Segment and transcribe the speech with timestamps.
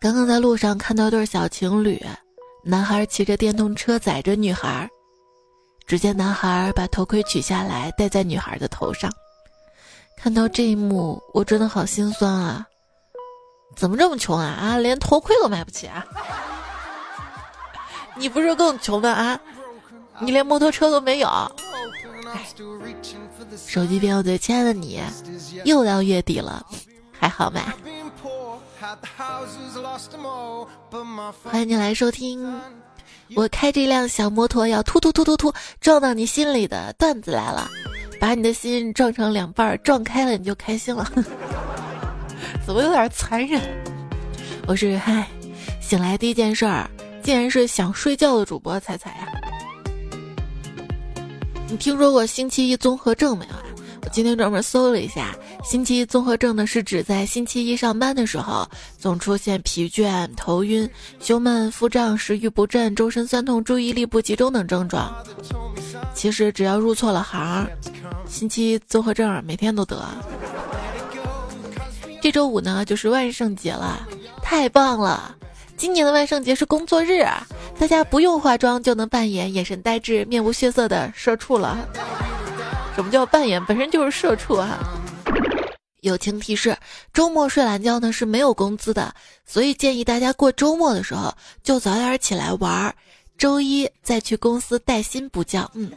[0.00, 2.00] 刚刚在路上看到对小情侣，
[2.64, 4.88] 男孩骑着电动车载着女孩，
[5.86, 9.10] 只见男孩把头盔取下来戴在女孩的头上。
[10.16, 12.66] 看到这一幕，我真的好心酸啊！
[13.74, 16.04] 怎么这么穷啊啊，连头盔都买不起啊！
[18.14, 19.40] 你不是更穷吗啊？
[20.20, 21.28] 你连摩托车都没有。
[23.66, 25.00] 手机边我最亲爱的你，
[25.64, 26.64] 又到月底了，
[27.10, 27.72] 还好吗？
[31.44, 32.60] 欢迎你来收听，
[33.36, 37.70] 我开这辆小摩托要突突突突突撞到你心里的段子来了，
[38.18, 41.08] 把你的心撞成两半，撞开了你就开心了。
[42.66, 43.62] 怎么有点残忍？
[44.66, 45.28] 我是嗨，
[45.80, 46.90] 醒来第一件事儿。
[47.22, 49.28] 竟然是想睡觉的主播彩彩呀！
[51.68, 53.62] 你听说过星期一综合症没有啊？
[54.02, 60.88] 我今天专门搜了一下，星期一综合症呢是指在星期一上班的时候，总出现疲倦、头晕、
[61.20, 65.14] 胸闷、腹胀、食欲不振、周身酸痛、注意力不集中等症状。
[66.14, 67.66] 其实只要入错了行，
[68.28, 70.04] 星期一综合症每天都得。
[72.20, 74.06] 这周五呢就是万圣节了，
[74.42, 75.34] 太棒了！
[75.76, 77.24] 今年的万圣节是工作日，
[77.78, 81.78] 大家不用化妆就能扮演眼神呆滞、面无血色的社畜了。
[82.94, 83.64] 什么叫扮演？
[83.64, 84.78] 本身就是社畜啊！
[86.02, 86.76] 友情提示：
[87.12, 89.14] 周末睡懒觉呢是没有工资的，
[89.46, 92.94] 所以建议大家过周末的时候就早点起来玩，
[93.38, 95.70] 周一再去公司带薪补觉。
[95.74, 95.90] 嗯，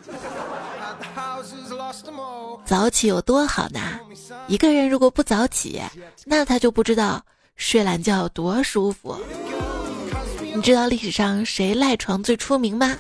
[2.66, 3.80] 早起有多好呢？
[4.48, 5.82] 一个人如果不早起，
[6.24, 7.22] 那他就不知道
[7.56, 9.18] 睡懒觉有多舒服。
[10.54, 12.96] 你知道历史上谁赖床最出名吗？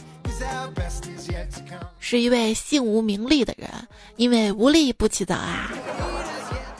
[2.08, 3.68] 是一位姓吴名利的人，
[4.16, 5.72] 因为无利不起早啊！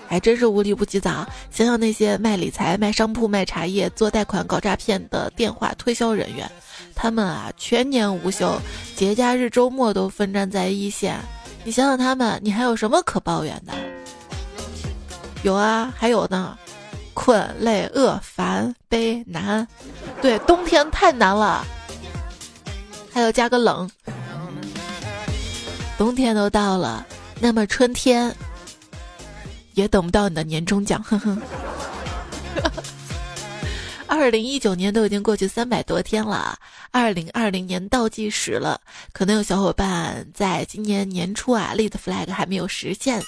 [0.08, 1.26] 还真是无利不起早。
[1.50, 6.48] 想想那些卖理财、卖商铺、卖茶叶、做贷款、搞诈骗的电话推销人员，
[6.94, 8.56] 他们啊全年无休，
[8.96, 11.18] 节假日、周末都奋战在一线。
[11.64, 13.74] 你想想他们，你还有什么可抱怨的？
[15.42, 16.56] 有啊，还有呢。
[17.16, 19.68] 困、累、饿、烦、悲、难，
[20.22, 21.66] 对，冬天太难了。
[23.12, 23.90] 还要加个冷，
[25.98, 27.06] 冬天都到了，
[27.40, 28.36] 那么春天
[29.74, 31.02] 也等不到你的年终奖。
[31.04, 31.38] 呵呵。
[34.08, 36.58] 二零一九年都已经过去三百多天了，
[36.92, 38.80] 二零二零年倒计时了。
[39.12, 43.22] 可能有小伙伴在今年年初啊立的 flag 还没有实现，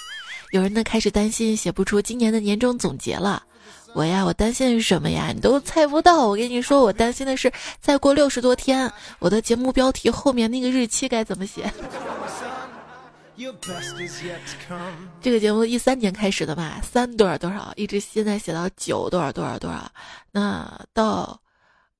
[0.52, 3.42] 有人呢开始担心写不出今年的年终总结了。
[3.92, 5.32] 我呀，我担心的是什么呀？
[5.34, 6.28] 你都猜不到。
[6.28, 11.70] 我跟你说，我担心的是再过六十多天，我的节目标题后面那个日期该怎么写？
[15.20, 19.90] 这个节目一三年开始的嘛，三多少多少，一直现在写到九多少多少多少。
[20.32, 21.40] 那到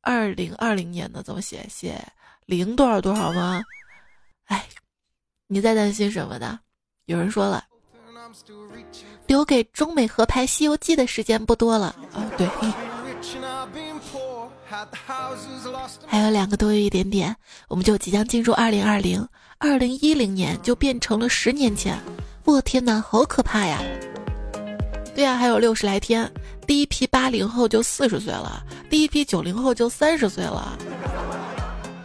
[0.00, 1.22] 二零二零年呢？
[1.22, 1.64] 怎么写？
[1.68, 2.02] 写
[2.46, 3.62] 零多少多少吗？
[4.46, 4.66] 哎，
[5.46, 6.58] 你在担心什么呢？
[7.04, 7.64] 有人说了。
[9.26, 12.30] 留给中美合拍《西游记》的时间不多了啊！
[12.36, 12.46] 对，
[16.06, 17.34] 还有两个多月一点点，
[17.68, 19.26] 我们就即将进入二零二零，
[19.60, 21.98] 二零一零年就变成了十年前。
[22.44, 23.82] 我天哪，好可怕呀！
[25.16, 26.30] 对呀，还有六十来天，
[26.64, 30.78] 第一批八零后就四十岁了，第一批九零后就三十岁了，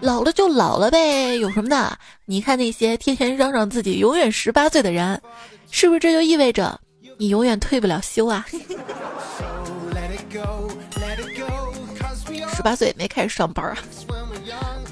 [0.02, 1.96] 老了就老了呗，有什么的？
[2.26, 5.22] 你看那些天天嚷嚷自己永远十八岁的人，
[5.70, 6.80] 是不是这就意味着？
[7.18, 8.44] 你永远退不了休啊！
[12.56, 13.78] 十八岁没开始上班啊，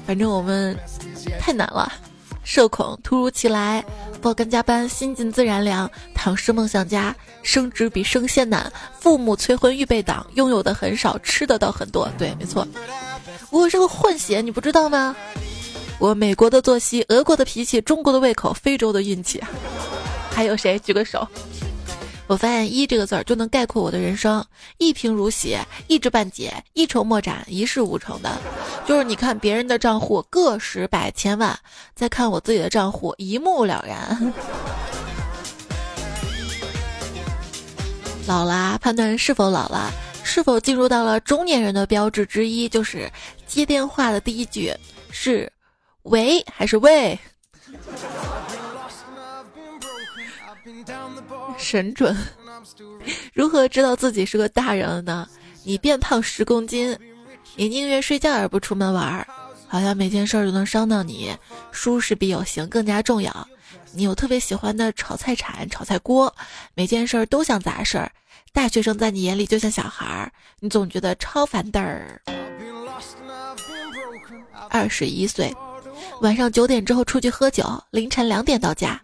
[0.06, 0.78] 反正我们
[1.40, 1.92] 太难了。
[2.44, 3.84] 社恐突如其来，
[4.20, 5.90] 爆肝加班，心静自然凉。
[6.14, 8.70] 躺尸梦想家，升职比升仙难。
[8.98, 12.08] 父母催婚预备党，拥有的很少，吃的倒很多。
[12.18, 12.66] 对，没错，
[13.50, 15.14] 我是个混血，你不知道吗？
[15.98, 19.40] 我美国的作息，俄国的脾气，中国的胃口，非洲的运气。
[20.30, 20.78] 还有谁？
[20.80, 21.26] 举个手。
[22.32, 24.42] 我发现“一”这个字儿就能概括我的人生：
[24.78, 25.54] 一贫如洗，
[25.86, 28.40] 一知半解，一筹莫展，一事无成的。
[28.86, 31.54] 就是你看别人的账户个十百千万，
[31.94, 34.32] 再看我自己的账户一目了然。
[38.26, 39.92] 老了，判断是否老了，
[40.24, 43.12] 是否进入到了中年人的标志之一，就是
[43.46, 44.74] 接电话的第一句
[45.10, 45.52] 是
[46.04, 47.18] “喂”还是“喂”。
[51.62, 52.14] 神准，
[53.32, 55.26] 如何知道自己是个大人了呢？
[55.64, 56.98] 你变胖十公斤，
[57.54, 59.26] 你宁愿睡觉而不出门玩儿，
[59.68, 61.34] 好像每件事儿都能伤到你。
[61.70, 63.48] 舒适比有型更加重要。
[63.92, 66.34] 你有特别喜欢的炒菜铲、炒菜锅，
[66.74, 68.10] 每件事儿都像杂事儿。
[68.52, 72.20] 大学生在你眼里就像小孩儿，你总觉得超烦嘚儿。
[74.68, 75.54] 二十一岁，
[76.20, 79.00] 晚上九点之后出去喝酒，凌晨两点到家。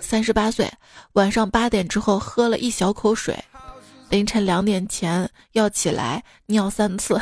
[0.00, 0.70] 三十八岁，
[1.12, 3.36] 晚上八点之后喝了一小口水，
[4.08, 7.20] 凌晨两点前要起来尿三次。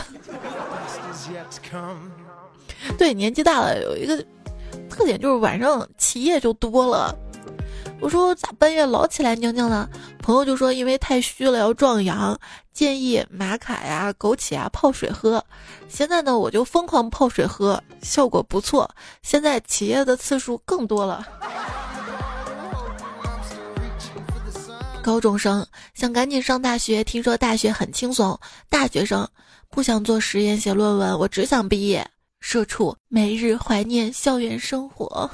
[2.96, 4.24] 对，年纪大了有一个
[4.88, 7.14] 特点就是晚上起夜就多了。
[7.98, 9.88] 我说咋半夜老起来尿尿呢？
[10.18, 12.38] 朋友就说因为太虚了要壮阳，
[12.72, 15.42] 建议玛卡呀、枸杞啊泡水喝。
[15.88, 18.88] 现在呢我就疯狂泡水喝，效果不错。
[19.22, 21.26] 现在起夜的次数更多了。
[25.06, 25.64] 高中生
[25.94, 28.36] 想赶紧上大学，听说大学很轻松。
[28.68, 29.24] 大学生
[29.70, 32.04] 不想做实验写论文，我只想毕业。
[32.40, 35.30] 社畜每日怀念校园生活。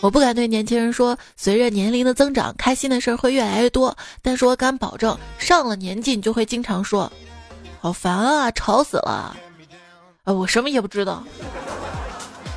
[0.00, 3.96] 我不敢对年轻人说，随着年龄的增长，开心的事儿会越来越多。
[4.22, 7.12] 但是我敢保证，上了年纪你就会经常说
[7.82, 9.36] ：“好烦啊，吵死了。”
[10.22, 11.24] 啊，我什么也不知道。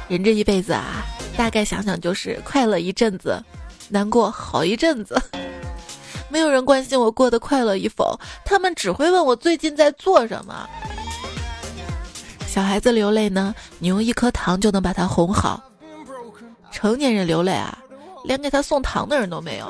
[0.07, 1.03] 人这一辈子啊，
[1.35, 3.43] 大概想想就是快乐一阵子，
[3.89, 5.21] 难过好一阵子。
[6.29, 10.69] 没有人关心我过得快乐与否，他们只会问我最近在做什么。
[12.47, 15.63] 小孩子流泪呢，你用一颗糖就能把他哄好。
[16.71, 17.77] 成年人流泪啊，
[18.25, 19.67] 连给他送糖的人都没有。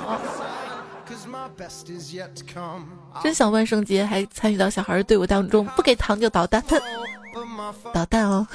[3.24, 6.64] 真想万圣节还参与到小孩的队伍当中，不给糖就捣蛋，
[7.94, 8.46] 捣蛋哦！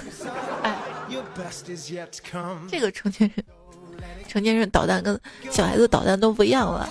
[0.63, 0.77] 哎，
[2.71, 3.45] 这个成年人，
[4.35, 5.17] 成年人捣蛋跟
[5.49, 6.91] 小孩子捣蛋都不一样了。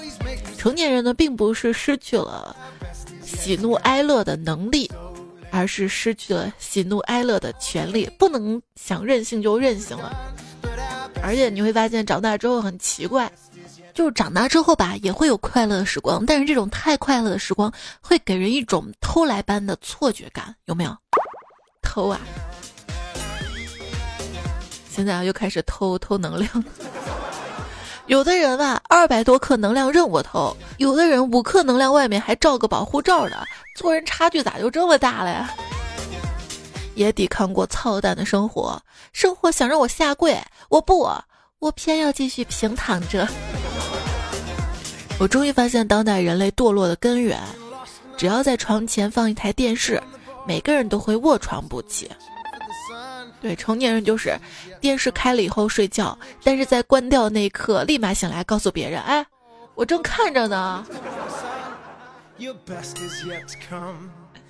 [0.57, 2.55] 成年人呢，并不是失去了
[3.21, 4.89] 喜怒哀乐的能力，
[5.51, 10.15] 而是失去了喜怒哀乐的权利，不能想任性就任性了。
[11.21, 13.29] 而且你会发现，长大之后很奇怪，
[13.93, 17.69] 就是长大之后吧，也会有快乐的时光，但是这种太快乐的时光
[17.99, 20.97] 会给人一种偷来般的错觉感，有没有？
[21.81, 22.21] 偷啊！
[24.89, 26.49] 现在，又开始偷偷能量。
[28.07, 35.49] 有的人吧，二百多克能量任我偷；有的人五克能量外面还罩个保护罩的，做人差距咋就这么大了呀？
[36.95, 38.79] 也抵抗过操蛋的生活，
[39.13, 41.09] 生活想让我下跪，我不，
[41.59, 43.25] 我偏要继续平躺着。
[45.17, 47.39] 我终于发现当代人类堕落的根源，
[48.17, 50.01] 只要在床前放一台电视，
[50.45, 52.11] 每个人都会卧床不起。
[53.43, 54.39] 对，成年人就是
[54.79, 59.25] 电视开了以后睡觉，但是在关掉那一刻立马醒来，告诉别人：“哎，
[59.75, 60.87] 我正看着呢。”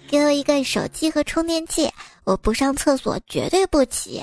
[0.08, 1.92] 给我一个手机和充电器，
[2.24, 4.22] 我不上厕所绝对不起。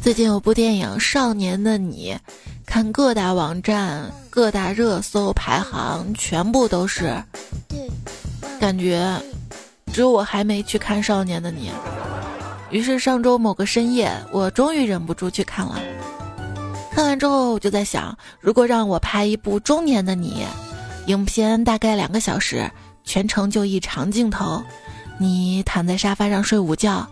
[0.00, 2.14] 最近有部电影《少年的你》，
[2.64, 7.20] 看各大网站、各大热搜排行，全部都是，
[8.60, 9.20] 感觉
[9.92, 11.68] 只有我还没去看《少年的你》。
[12.70, 15.78] 于是上周某个深夜，我终于忍不住去看了。
[16.90, 20.44] 看完之后，我就在想，如果让我拍一部《中年的你》。
[21.08, 22.70] 影片大概两个小时，
[23.04, 24.62] 全程就一长镜头，
[25.18, 27.06] 你躺在沙发上睡午觉，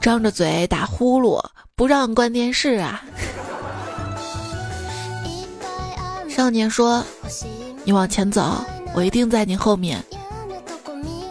[0.00, 3.02] 张着嘴打呼噜，不让关电视啊。
[6.30, 7.04] 少年说
[7.84, 8.64] ：“你往前走，
[8.94, 10.02] 我一定在你后面。”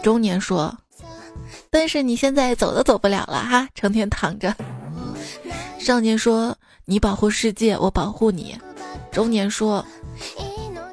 [0.06, 0.72] 中年说
[1.68, 4.54] ：“但是你现在走都走不了了哈，成天躺着。”
[5.80, 8.56] 少年说：“你保护世界，我保护你。”
[9.10, 9.84] 中年说。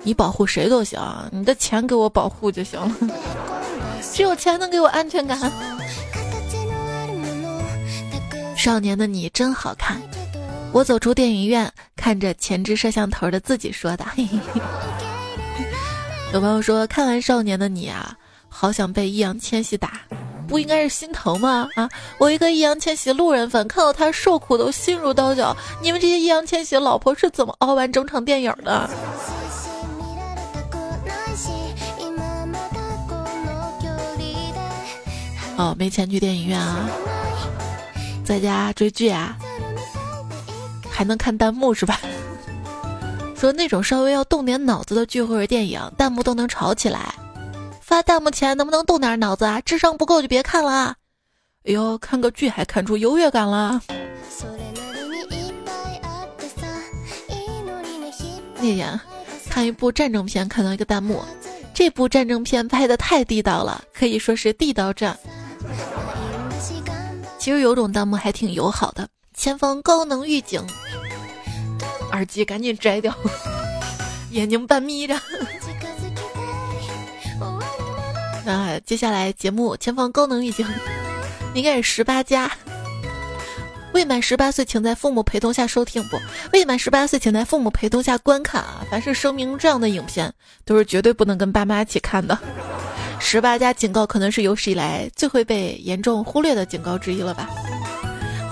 [0.02, 1.00] 你保护谁都行，
[1.32, 2.96] 你的钱给我保护就行了。
[4.02, 5.40] 只有钱能给我安全感。
[8.58, 10.02] 少年的你真好看。
[10.72, 14.04] 我走出电影院，看着前置摄像头的自己说的。
[16.34, 18.18] 有朋友说，看完《少年的你》啊，
[18.56, 20.00] 好想被易烊千玺打，
[20.48, 21.68] 不应该是心疼吗？
[21.76, 25.54] 啊，我一个易烊千玺路人粉，看到他受苦都心如刀绞。
[25.82, 28.90] 你们这些易烊千玺老婆是怎么熬完整场电影的？
[35.58, 36.88] 哦，没钱去电影院啊，
[38.24, 39.36] 在家追剧啊，
[40.90, 42.00] 还能看弹幕是吧？
[43.36, 47.14] 说那种稍微要动点脑子的剧或者电影，弹幕都能吵起来。
[47.94, 49.62] 发弹幕前能不能动点脑子啊？
[49.62, 50.72] 智商不够就别看了。
[50.72, 50.96] 啊！
[51.64, 53.80] 哎呦，看个剧还看出优越感了。
[58.56, 59.00] 那天
[59.48, 61.24] 看一部战争片，看到一个弹幕，
[61.72, 65.16] 这部战争片拍的太地道了，可以说是地道战。
[67.38, 70.66] 其实有种弹幕还挺友好的，前方高能预警，
[72.12, 73.14] 耳机赶紧摘掉。
[74.32, 75.16] 眼睛半眯着。
[78.46, 80.68] 那接下来节目前方高能预警，
[81.54, 82.52] 应该是十八加。
[83.94, 86.04] 未满十八岁，请在父母陪同下收听。
[86.08, 86.20] 不，
[86.52, 88.84] 未满十八岁，请在父母陪同下观看啊！
[88.90, 90.34] 凡是声明这样的影片，
[90.66, 92.36] 都是绝对不能跟爸妈一起看的。
[93.20, 97.48] 十八加警告可能是有史以来最会被严重忽略的警告之一了吧？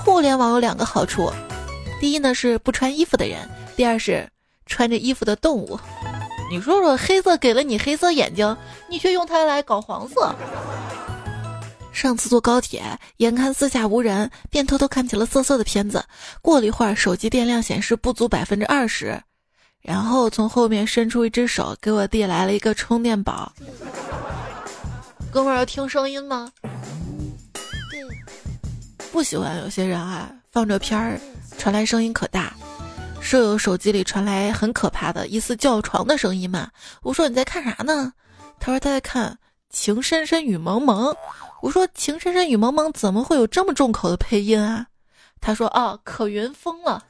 [0.06, 1.34] 互联网有两个好处，
[2.00, 3.40] 第一呢是不穿衣服的人，
[3.76, 4.30] 第二是
[4.68, 5.80] 穿着衣服的动物。
[6.52, 8.58] 你说说，黑色给了你黑色眼睛，
[8.90, 10.36] 你却用它来搞黄色。
[11.94, 12.84] 上次坐高铁，
[13.18, 16.04] 眼看四下无人，便偷偷看起了色色的片子。
[16.42, 19.18] 过了一会儿，手机电量显示不足百分之二十，
[19.82, 23.54] 然后从后面伸出一只手，给我递来了一个充电宝。
[25.32, 26.52] 哥们儿要听声音吗？
[29.14, 31.18] 不喜欢有些人啊，放着片儿，
[31.58, 32.54] 传来声音可大。
[33.22, 36.68] 舍友手机里传来很可怕的一丝叫床的声音嘛？
[37.02, 38.12] 我说你在看啥呢？
[38.60, 39.32] 他说他在看
[39.70, 41.06] 《情深深雨蒙蒙》。
[41.62, 44.88] 我说《情深深雨蒙蒙》怎么会有这么重口的配音啊？
[45.40, 47.04] 他说啊，可云疯了。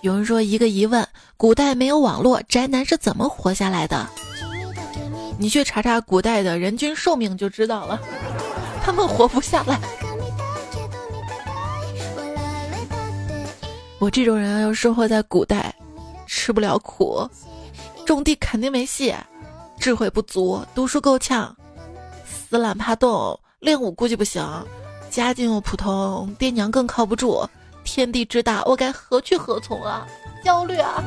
[0.00, 1.06] 有人说一个疑问：
[1.36, 4.08] 古代没有网络，宅男是怎么活下来的？
[5.38, 8.00] 你去查查古代的人均寿命就知道了，
[8.82, 9.78] 他们活不下来。
[14.00, 15.74] 我这种人要生活在古代，
[16.26, 17.28] 吃不了苦，
[18.06, 19.14] 种地肯定没戏。
[19.78, 21.54] 智慧不足，读书够呛，
[22.24, 24.42] 死懒怕动，练武估计不行，
[25.10, 27.46] 家境又普通，爹娘更靠不住，
[27.84, 30.06] 天地之大，我该何去何从啊？
[30.42, 31.04] 焦虑啊！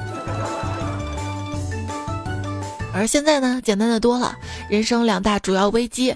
[2.93, 4.38] 而现在呢，简单的多了，
[4.69, 6.15] 人生两大主要危机，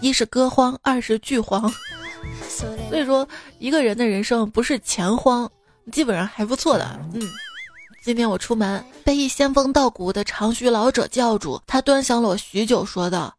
[0.00, 1.68] 一是歌荒，二是剧荒。
[2.48, 5.50] 所以说，一个人的人生不是钱荒，
[5.90, 6.84] 基本上还不错的，
[7.14, 7.22] 嗯。
[8.04, 11.62] 今天我出门，被一仙风道骨的长须老者叫住。
[11.68, 13.32] 他端详了我许久，说道：“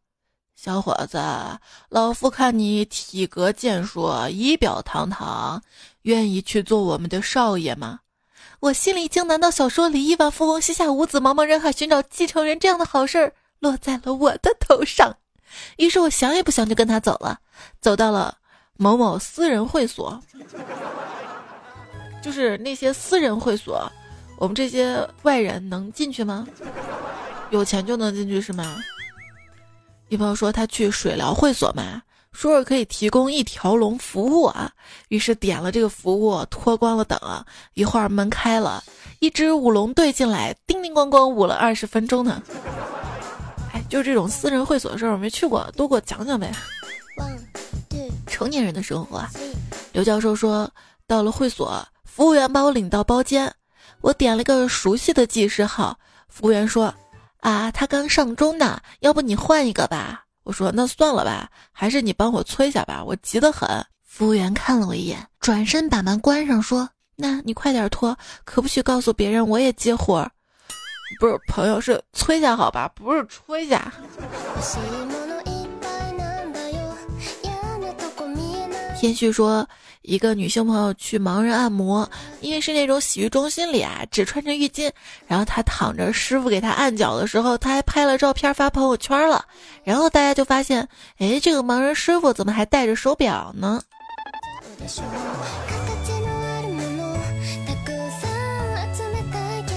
[0.55, 1.19] 小伙子，
[1.89, 5.61] 老夫看你体格健硕，仪表堂堂，
[6.03, 7.99] 愿意去做我们的少爷吗？”
[8.61, 15.13] 我心里惊，难道小说里亿万富翁膝下无子，茫茫人海寻找继承人这样的好事儿落在了我的头上？
[15.75, 17.37] 于是我想也不想就跟他走了，
[17.81, 18.37] 走到了
[18.77, 20.23] 某某私人会所，
[22.23, 23.87] 就是那些私人会所。
[24.37, 26.47] 我们这些外人能进去吗？
[27.51, 28.77] 有钱就能进去是吗？
[30.09, 32.01] 一朋友说他去水疗会所嘛，
[32.31, 34.71] 说是可以提供一条龙服务啊，
[35.09, 38.83] 于是点了这个服务，脱光了等啊，一会儿门开了，
[39.19, 42.41] 一支舞龙队进来，叮叮咣咣舞了二十分钟呢。
[43.71, 46.51] 哎，就是这种私人会所的事儿，我没去过，多给我讲讲呗。
[48.27, 49.29] 成年人的生活啊，
[49.93, 50.69] 刘教授说，
[51.07, 51.83] 到了会所，
[52.15, 53.51] 服务员把我领到包间。
[54.01, 55.97] 我点了个熟悉的技师号，
[56.29, 56.93] 服务员说
[57.41, 68.15] ：“啊，他刚上钟呢，要不你换一个吧？”我说：“那算了吧，还是你帮我催下吧，我急得很。”服务员看了我一眼，转身把门关上，说：“那你快点脱，
[68.45, 70.29] 可不许告诉别人我也接活。”
[71.19, 73.91] 不是朋友，是催下好吧，不是吹下。
[78.99, 79.67] 天旭说。
[80.03, 82.07] 一个女性朋友去盲人按摩，
[82.41, 84.91] 因为是那种洗浴中心里啊，只穿着浴巾，
[85.25, 89.43] 然后她躺着，师傅给她按脚的时候，她还拍了照片发朋友圈了，
[89.83, 93.81] 然后大家就发现，哎，这个盲人师傅怎么还戴着手表呢？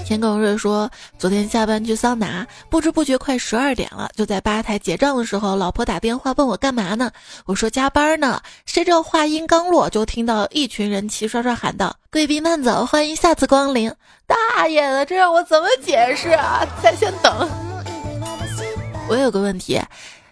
[0.06, 4.08] 田耿瑞说：“昨天下班去桑拿，不知不觉快十二点了。
[4.14, 7.10] 就在吧台结账的时候，老婆打电话问我干嘛呢？
[7.44, 8.40] 我说加班呢。
[8.66, 13.92] 谁知道话音刚落，就听到一群人齐刷刷喊道：‘贵宾慢走，欢迎下次光临！’
[14.28, 16.64] 大爷的，这让我怎么解释啊？
[16.80, 17.50] 在线等。
[19.08, 19.82] 我有个问题，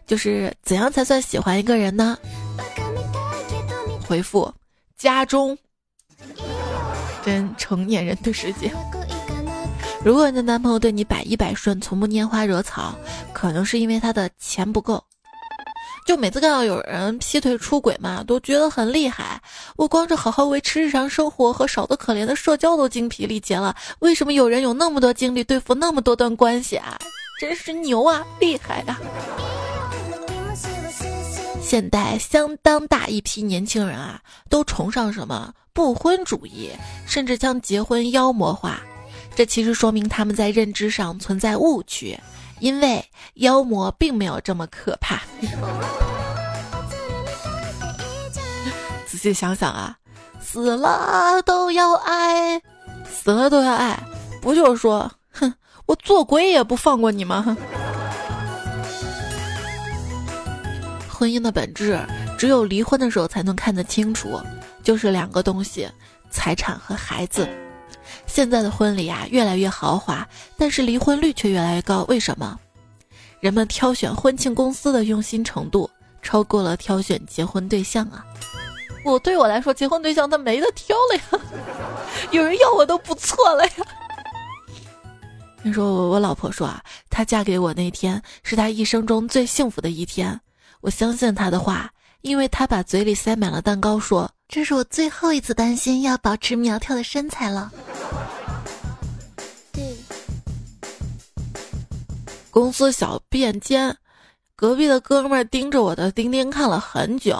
[0.06, 2.16] 就是怎样才算喜欢一个人呢？
[4.06, 4.54] 回复：
[4.96, 5.58] 家中。
[7.24, 8.72] 真成年人的世界。”
[10.04, 12.94] 如果你的男朋友对你百依百顺，从不拈花惹草，
[13.32, 15.02] 可能是因为他的钱不够。
[16.06, 19.40] 就每次看到有人劈腿出轨嘛，都觉得很厉害。
[19.76, 26.98] 我光是好好维持日常生活和少得可怜的社交都精疲力竭了，为什么有人有那么多精力对付那么多段关系啊？
[27.40, 29.00] 真是牛啊，厉害啊！
[31.62, 34.20] 现代相当大一批年轻人啊，
[34.50, 36.68] 都崇尚什么不婚主义，
[37.06, 38.82] 甚至将结婚妖魔化。
[39.34, 42.18] 这其实说明他们在认知上存在误区，
[42.60, 45.20] 因为妖魔并没有这么可怕。
[49.06, 49.96] 仔细想想啊，
[50.40, 52.60] 死了都要爱，
[53.04, 53.98] 死了都要爱，
[54.40, 55.52] 不就是说，哼，
[55.86, 57.56] 我做鬼也不放过你吗？
[61.08, 61.98] 婚姻的本质，
[62.38, 64.40] 只有离婚的时候才能看得清楚，
[64.82, 65.88] 就是两个东西：
[66.30, 67.48] 财产和孩子。
[68.34, 72.04] 现在的婚礼啊，越来越豪华，但是离婚率却越来越高。
[72.08, 72.58] 为什么？
[73.38, 75.88] 人们挑选婚庆公司的用心程度，
[76.20, 78.26] 超过了挑选结婚对象啊！
[79.04, 81.44] 我对我来说，结婚对象他没得挑了呀，
[82.32, 83.72] 有人要我都不错了呀。
[85.62, 90.40] 听说我我老婆说啊，她嫁给我那天是她一生中最幸福的一天。
[90.80, 91.88] 我相信她的话，
[92.24, 97.70] 因为他把嘴里塞满了蛋糕，说这是我最后一次担心要保持苗条的身材了。
[99.70, 99.94] 对
[102.50, 103.94] 公司小便间，
[104.56, 107.36] 隔壁的哥们盯着我的钉钉看了很久。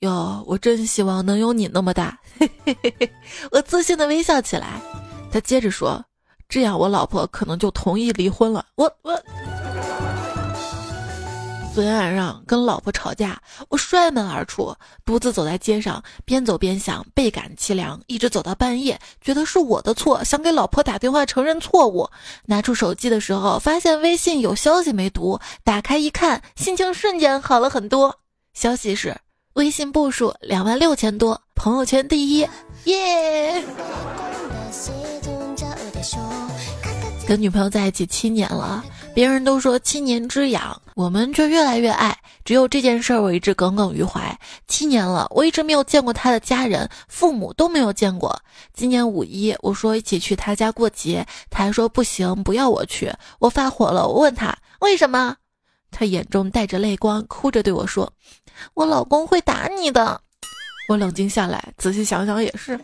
[0.00, 2.18] 哟，我真希望能有你那么大。
[2.38, 3.10] 嘿嘿嘿嘿，
[3.50, 4.82] 我自信的微笑起来。
[5.32, 6.04] 他接着说
[6.46, 9.18] ：“这样我老婆可能就同意离婚了。”我我。
[11.78, 18.00] 昨天晚上跟老婆吵架，我摔门而出，独自走在街上，边走边想，倍感凄凉。
[18.08, 22.10] 一直走到半夜，觉得是我的错，想给老婆打电话承认错误。
[22.46, 28.12] 拿出手机的时候，发现微信有消息没读，打开一看，心情瞬间好了很多。
[28.54, 29.16] 消息是：
[29.52, 32.44] 微信步数两万六千多，朋友圈第一，
[32.86, 33.64] 耶！
[37.24, 38.84] 跟女朋友在一起七年了。
[39.18, 42.16] 别人都说七年之痒，我们却越来越爱。
[42.44, 44.38] 只有这件事儿我一直耿耿于怀。
[44.68, 48.40] 七年了，我一直没有见过他的家人，父母都没有见过。
[48.72, 53.12] 今年五一，我说一起去他家过节，他还说不行，不要我去。
[53.40, 55.34] 我发火了，我问他为什么，
[55.90, 58.12] 他眼中带着泪光，哭着对我说
[58.74, 60.20] ：“我老公会打你的。”
[60.88, 62.78] 我冷静下来，仔细想想也是。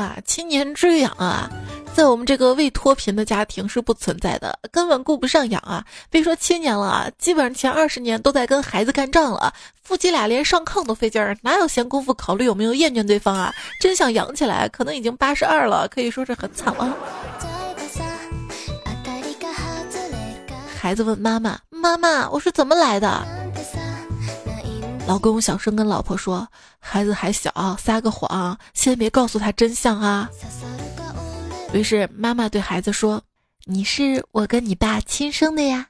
[0.00, 1.50] 啊，七年之痒啊，
[1.94, 5.84] 在我们这个未脱贫的家庭是不存在的，根本顾不上养啊。
[6.08, 13.52] 别说七年了啊，基本上前二十年都在跟孩子干仗了，夫妻俩连上炕都费劲儿，哪有闲工夫考虑有没有厌倦对方啊？
[13.80, 16.96] 真想养起来，可能已经八十二了，可以说是很惨了。
[20.80, 23.22] 孩子问妈妈：“妈妈，我是怎么来的？”
[25.10, 26.46] 老公小声跟老婆说
[26.78, 30.30] ：“孩子还小，撒个谎，先别告诉他真相啊。”
[31.74, 33.20] 于是妈妈对孩子说
[33.66, 35.88] ：“你是我跟你爸亲生的呀。”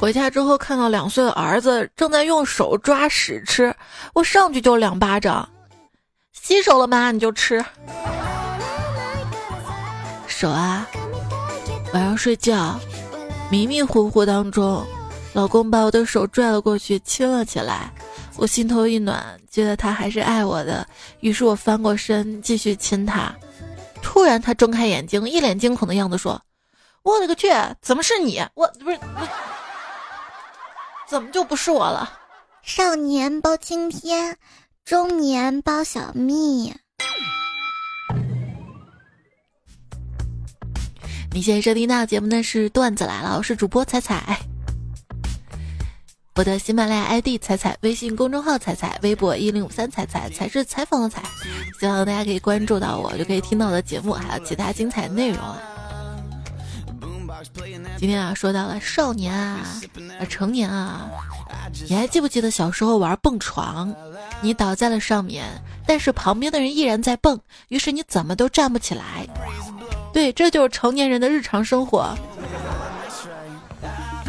[0.00, 3.76] 回家之后看到两岁的儿子正在用手抓屎吃，
[4.14, 5.46] 我上去就两巴掌
[6.32, 7.12] ：“洗手了吗？
[7.12, 7.62] 你就吃
[10.26, 10.88] 手啊！
[11.92, 12.80] 晚上睡觉。”
[13.50, 14.86] 迷迷糊糊当中，
[15.32, 17.92] 老公把我的手拽了过去，亲了起来。
[18.36, 20.86] 我心头一暖，觉得他还是爱我的。
[21.18, 23.34] 于是我翻过身继续亲他。
[24.00, 26.40] 突然，他睁开眼睛，一脸惊恐的样子，说
[27.02, 27.48] ：“我勒个去，
[27.82, 28.40] 怎么是你？
[28.54, 28.98] 我不是，
[31.08, 32.18] 怎么就不是我了？”
[32.62, 34.38] 少年包青天，
[34.84, 36.72] 中年包小蜜。
[41.32, 44.36] 你现在收听到节目呢是段子来了，我是主播彩彩。
[46.34, 51.22] 我的喜马拉雅 ID 彩彩，微信公众号彩彩，微博一零五三彩彩，才是采访的彩。
[51.78, 55.56] 希望大家可以关注到我，就可以听到我的节目，还有其他精彩内容啊。
[57.96, 59.64] 今天啊，说到了少年啊，
[60.28, 61.08] 成年啊，
[61.88, 63.94] 你还记不记得小时候玩蹦床？
[64.42, 65.46] 你倒在了上面，
[65.86, 67.38] 但是旁边的人依然在蹦，
[67.68, 69.26] 于是你怎么都站不起来。
[70.12, 72.14] 对，这就是成年人的日常生活。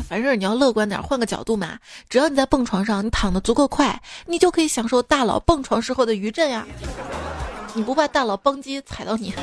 [0.08, 1.80] 凡事你要乐观点，换个角度嘛。
[2.10, 6.66] 只要你在蹦床上，你躺的足够快，你就可以享受大佬蹦床时候的余震呀。
[7.74, 9.34] 你不怕大佬蹦机踩到你？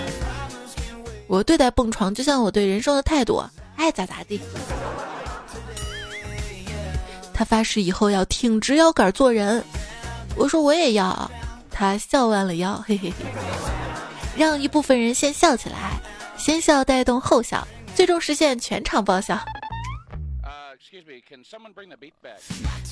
[1.26, 3.42] 我对待蹦床就像我对人生的态度，
[3.76, 4.40] 爱咋咋地。
[7.32, 9.64] 他发誓以后要挺直腰杆做人，
[10.36, 11.30] 我说我也要。
[11.70, 13.24] 他笑弯了腰，嘿嘿嘿，
[14.36, 15.92] 让一部分人先笑起来。
[16.38, 19.38] 先笑带动后笑，最终实现全场爆笑。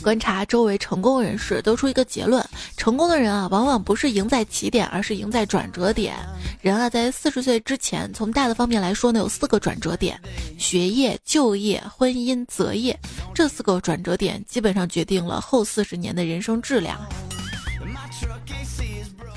[0.03, 2.45] 观察周围成功人士，得出一个结论：
[2.77, 6.15] 成功的人啊，往往不是赢在起点，而是赢在转折点。
[6.61, 10.21] 人啊，在四十岁之前，从大的方面来说呢，有四个转折点：
[10.59, 12.99] 学业、就业、婚姻、择业。
[13.35, 17.01] 这四个转折点基本上决定了后四十年的人生质量。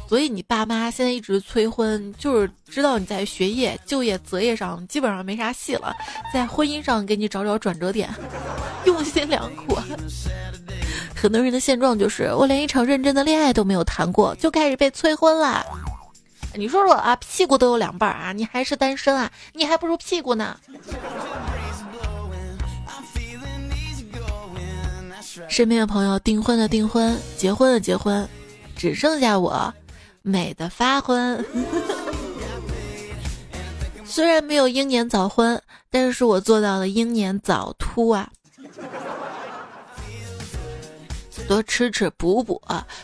[0.09, 5.95] 所以你爸妈现在一直催婚，就是知道你在学业、就业、择业上基本上没啥戏了，
[6.33, 8.09] 在婚姻上给你找找转折点。
[8.85, 9.77] 用心良苦。
[11.15, 15.63] 很多人的现状就是，我连一场认真的恋爱都没有谈过，就开始被催婚了。
[16.55, 19.31] 你说说啊，屁股都有两半啊，你还是单身啊？
[19.53, 20.57] 你还不如屁股呢。
[25.47, 28.27] 身边的朋友订婚的订婚，结婚的结婚，
[28.75, 29.71] 只剩下我，
[30.21, 31.43] 美的发昏。
[34.05, 38.29] 虽然没有英年早婚，但是我做到了英年早秃啊。
[41.47, 42.61] 多吃吃补补，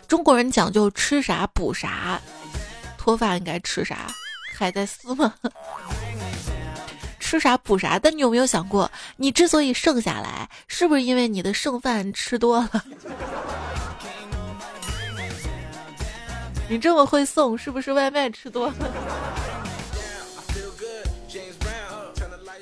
[0.08, 2.19] 中国人讲究吃啥补啥。
[2.97, 4.08] 脱发应该吃啥？
[4.56, 5.34] 海带丝吗？
[7.19, 7.97] 吃啥补啥？
[7.97, 12.86] 但你有没有想过，你之所以剩下来，是不是因为你的剩饭吃多了？
[16.67, 18.73] 你这么会送，是不是外卖吃多了？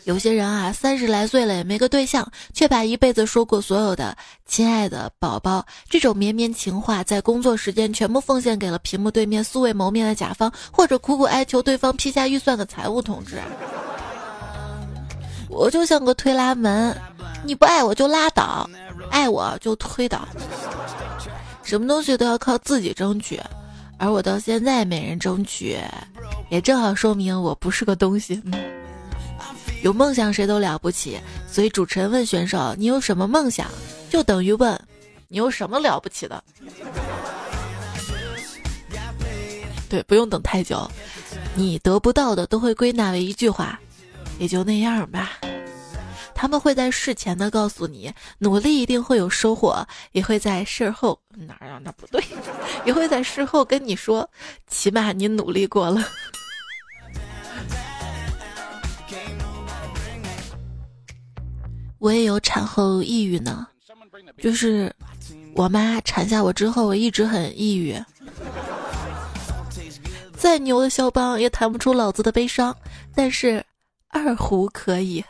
[0.06, 4.14] 有些人啊，三十来岁了也没个对象，却把一辈子说过所有的
[4.46, 13.40] “亲爱的宝宝”这种绵绵情话，在工作时间全部奉献给了屏幕对面素未谋面的甲方，或者苦苦哀求对方批下预算的财务同志。
[15.48, 16.94] 我就像个推拉门，
[17.46, 18.70] 你不爱我就拉倒，
[19.10, 20.28] 爱我就推倒，
[21.64, 23.40] 什么东西都要靠自己争取，
[23.98, 25.78] 而我到现在没人争取，
[26.50, 28.42] 也正好说明我不是个东西。
[29.82, 33.68] 有梦想谁都了不起，所以主持人问选手：“你有什么梦想？”
[34.10, 34.80] 就等于问
[35.28, 36.44] ：“你有什么了不起的？”
[39.90, 40.90] 对，不用等太久，
[41.54, 43.80] 你得不到的都会归纳为一句话
[44.40, 45.32] ：“也就那样吧。”
[46.36, 51.80] 他们会在事前的告诉你，努力一定会有收获，也会在事后哪儿啊？
[51.84, 52.24] 那不对，
[52.86, 54.30] 也会在事后跟你说，
[54.68, 56.04] 起码你努力过了。
[62.00, 63.66] 我也有产后抑郁呢，
[64.38, 64.94] 就是
[65.56, 67.98] 我妈产下我之后，我一直很抑郁。
[70.36, 72.76] 再牛的肖邦也弹不出老子的悲伤，
[73.16, 73.66] 但是
[74.10, 75.24] 二胡可以。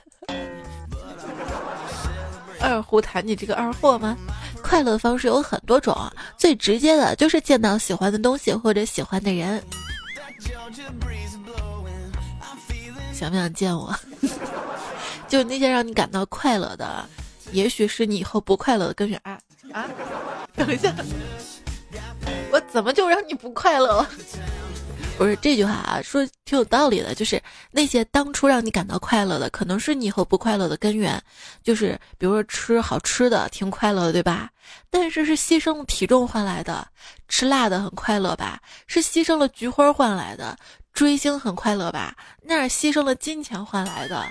[2.63, 4.17] 二胡弹你这个二货吗？
[4.63, 5.95] 快乐的方式有很多种，
[6.37, 9.61] 最直接的就是见到喜欢的东西或者喜欢的人。
[13.13, 13.93] 想不想见我？
[15.27, 17.05] 就那些让你感到快乐的，
[17.51, 19.37] 也许是你以后不快乐的根源啊
[19.71, 19.85] 啊！
[20.55, 20.93] 等一下，
[22.51, 24.09] 我怎么就让你不快乐了？
[25.17, 31.21] 不是这句话啊，说挺有道理的，就是那些当初让你感到快乐的，可能是你以后不快乐的根源。
[31.63, 34.49] 就是比如说吃好吃的挺快乐的，对吧？
[34.89, 36.85] 但是是牺牲了体重换来的。
[37.27, 38.59] 吃辣的很快乐吧？
[38.87, 40.57] 是牺牲了菊花换来的。
[40.93, 42.15] 追星很快乐吧？
[42.41, 44.25] 那是牺牲了金钱换来的。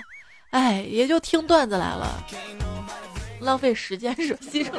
[0.51, 2.23] 哎，也就听段子来了，
[3.39, 4.71] 浪费时间是牺牲，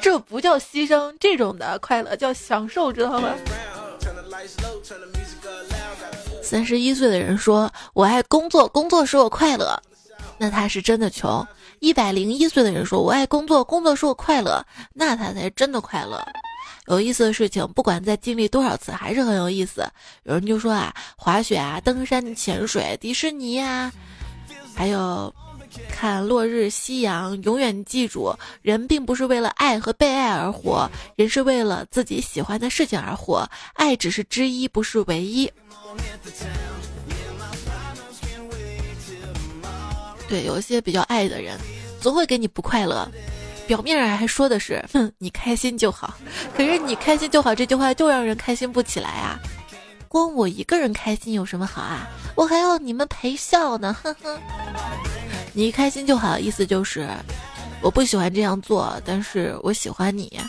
[0.00, 3.32] 这不叫牺牲，这种的快乐叫享受，知道吗？
[6.42, 9.80] 三十一岁的人说：“我爱工作，工作使我快乐。”
[10.38, 11.46] 那他是真的穷。
[11.80, 16.22] 一百零一岁的人说：“我爱工作，工作使我快乐。”那他才真的快乐。
[16.86, 19.86] 有意思的事情，不管再经历多少次，还是很有意思。
[20.24, 23.92] 有人就说啊，滑雪啊，登山、潜水、迪士尼啊，
[24.74, 25.32] 还有
[25.90, 27.40] 看落日、夕阳。
[27.42, 33.48] 永远记住，人并不是为了爱和被爱而活，人是为了自己喜欢的事情而活。
[33.74, 35.50] 爱只是之一，不是唯一。
[40.28, 41.58] 对，有一些比较爱的人，
[42.00, 43.08] 总会给你不快乐。
[43.66, 46.14] 表面上还说的是，哼，你开心就好。
[46.56, 49.38] 可是你开心就好这句话就让人开心不起来啊！
[50.08, 52.08] 光我一个人开心有什么好啊？
[52.34, 54.38] 我还要你们陪笑呢，呵呵。
[55.52, 57.08] 你一开心就好，意思就是
[57.82, 60.40] 我不喜欢这样做，但是我喜欢你。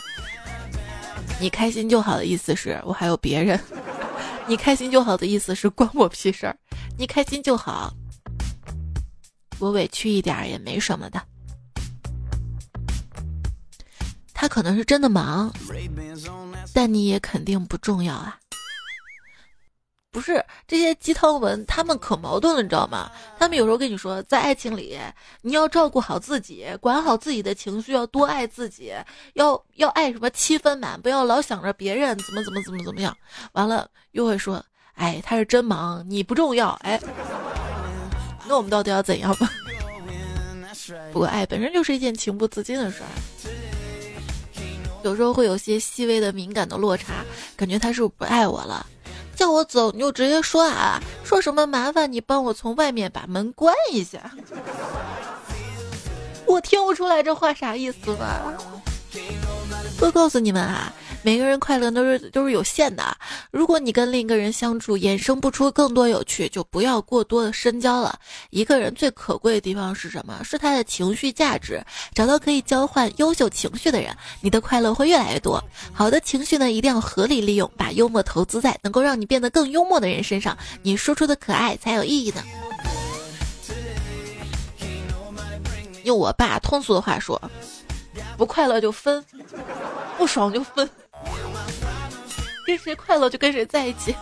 [1.40, 3.58] 你开心就好的意思是我还有别人。
[4.46, 6.56] 你开心就好的意思是关我屁事儿。
[6.96, 7.92] 你开心就好，
[9.58, 11.20] 我委屈一点也没什么的。
[14.32, 15.52] 他可能是真的忙，
[16.72, 18.38] 但你也肯定不重要啊。
[20.12, 23.10] 不是这些鸡汤文，他们可矛盾了，你知道吗？
[23.38, 25.00] 他们有时候跟你说，在爱情里，
[25.40, 28.92] 你要照顾好自己，管好自己的情绪，要多爱自己，
[29.32, 33.16] 要要爱什么七分满，不要老想着别人怎么怎么怎么怎么样。
[33.52, 34.62] 完了又会说，
[34.96, 36.78] 哎，他是真忙，你不重要。
[36.82, 37.00] 哎，
[38.46, 39.50] 那我们到底要怎样吧？
[41.10, 43.08] 不过爱本身就是一件情不自禁的事儿。
[45.04, 47.24] 有时候会有些细微的敏感的落差，
[47.56, 48.86] 感觉他是不是不爱我了？
[49.42, 54.30] 叫我走你就直接说啊，说什么麻烦你帮我从外面把门关一下。
[56.46, 58.40] 我听不出来这话啥意思吧？
[60.02, 63.16] 我告诉你们啊，每个人快乐都是都是有限的。
[63.52, 68.18] 如果你跟另一个人相处，衍生不出更多有趣，就不要过多的深交了。
[68.50, 70.42] 一个人最可贵的地方是什么？
[70.42, 71.80] 是他的情绪价值。
[72.16, 75.62] 找到可以交换优秀情绪的人，你的快乐会越来越多。
[75.92, 82.42] 好的情绪呢，一定要合理利用，把幽默投资在能够让你变得更幽默的人身上，你说出的可爱才有意义呢。
[86.02, 87.40] 用我爸通俗的话说。
[88.36, 89.24] 不快乐就分，
[90.18, 90.88] 不爽就分，
[92.66, 94.14] 跟谁快乐就跟谁在一起。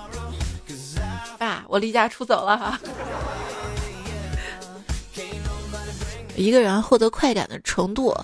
[1.39, 2.79] 爸，我离家出走了哈。
[6.37, 8.15] 一个人获得快感的程度，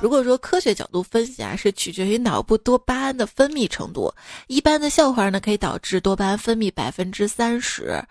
[0.00, 4.12] 如果说科学角度分析啊，是取决于脑部多巴胺的分泌程度。
[4.48, 8.02] 一般的笑话呢，可以导致多巴胺分泌百分之三十。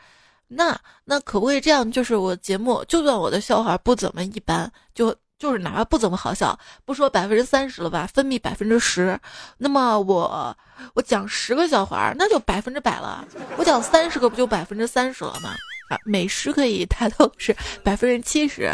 [0.47, 1.91] 那那可不可以这样？
[1.91, 5.15] 就是我节目，就算我的笑话不怎么一般，就。
[5.39, 9.17] 就是哪怕不怎么好笑，不说百分之三十了吧，分泌百分之十，
[9.57, 10.57] 那么我
[10.93, 13.25] 我讲十个笑话，那就百分之百了。
[13.55, 15.51] 我讲三十个，不就百分之三十了吗？
[15.89, 18.69] 啊，美食可以达到是百分之七十，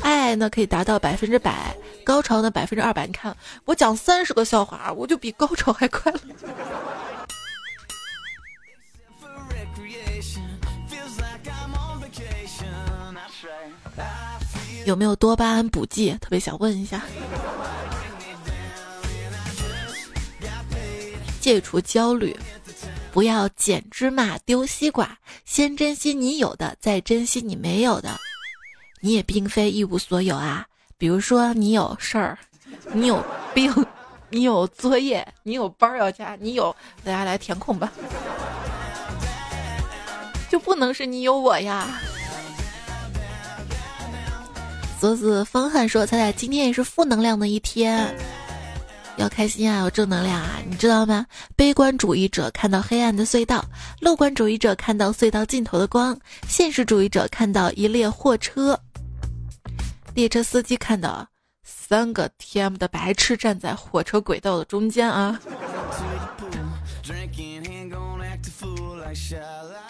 [0.00, 3.06] 爱呢可以达到百分之百，高潮呢百分之二百。
[3.06, 6.20] 你看我讲三十个笑话，我就比高潮还快乐。
[14.88, 16.16] 有没有多巴胺补剂？
[16.18, 17.02] 特别想问一下。
[21.40, 22.34] 戒除焦虑，
[23.12, 28.16] 不要捡芝麻丢西瓜，先珍惜你有的，再珍惜你没有的。
[29.00, 32.38] 你也并非一无所有啊，比如说你有事儿，
[32.90, 33.22] 你有
[33.52, 33.70] 病，
[34.30, 36.74] 你有作业，你有班要加，你有，
[37.04, 37.92] 大家来填空吧，
[40.48, 42.00] 就不能是你有我呀。
[45.00, 48.12] 泽子方汉说：“彩彩，今天也是负能量的一天，
[49.16, 51.24] 要开心啊，有正能量啊，你知道吗？
[51.54, 53.64] 悲观主义者看到黑暗的隧道，
[54.00, 58.76] 乐观主义者看到隧道尽头的光，现实主义者看到一列货车，
[60.14, 61.24] 列车司机看到
[61.62, 65.38] 三个 TM 的白痴站在火车轨道的中间啊。”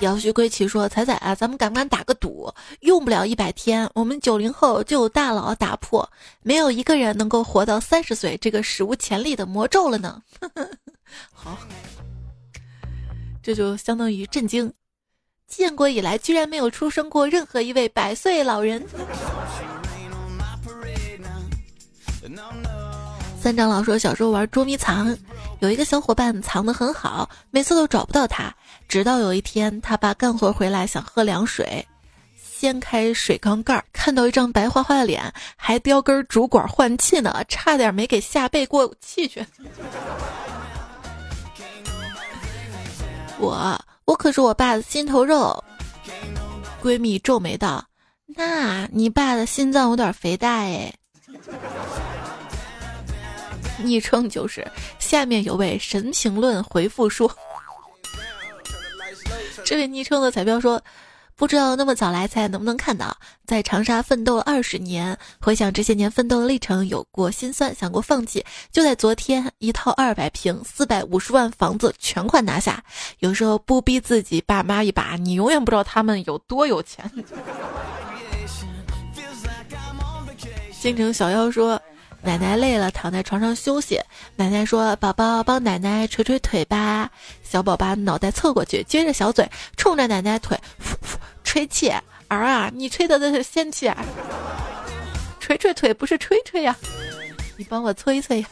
[0.00, 2.52] 姚旭归奇说：“彩彩啊，咱们敢不敢打个赌？
[2.80, 6.08] 用不了一百天，我们九零后就有大佬打破
[6.42, 10.22] 没有一个人能够活到三十岁这个史无前例的魔咒了呢。”
[11.32, 11.58] 好，
[13.42, 14.72] 这就相当于震惊，
[15.48, 18.86] 建国以来居然没有出生过任何一位百岁老人。
[23.40, 25.16] 三长老说，小时候玩捉迷藏，
[25.60, 28.54] 有一个小伙伴藏得很好，每次都找不到他。
[28.88, 31.86] 直到有一天，他爸干活回来想喝凉水，
[32.34, 39.44] 掀开水缸盖，看到一张白花花的脸，还叼根竹管换气呢，差点没给吓背过气去。
[43.38, 45.62] 我我可是我爸的心头肉。
[46.82, 47.84] 闺蜜皱眉道
[48.26, 50.92] ：“那你爸的心脏有点肥大哎。
[53.82, 54.66] ”昵称就是
[54.98, 57.30] 下面有位神评论回复说，
[59.68, 60.82] 这位昵称的彩票说，
[61.36, 72.82] 不知道那么早来猜能不能看到，在长沙奋斗了二十年，回想这些年奋斗的历程，有过心酸，想过放弃，就在昨天，一套二百平四百五十万房子全款拿下。
[73.18, 77.04] 有时候不逼自己爸妈一把，你永远不知道他们有多有钱。
[80.80, 81.78] 京城小妖说。
[82.20, 84.00] 奶奶累了，躺在床上休息。
[84.36, 87.10] 奶奶说：“宝宝，帮奶奶捶捶腿吧。”
[87.42, 90.58] 小宝把脑袋侧过去，撅着小嘴，冲着奶奶腿
[91.44, 91.92] 吹气。
[92.28, 93.96] 儿啊，你吹的那是仙气啊！
[95.40, 96.76] 捶捶腿不是吹吹呀，
[97.56, 98.46] 你帮我搓一搓呀。